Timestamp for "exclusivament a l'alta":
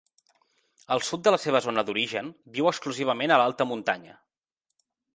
2.73-3.71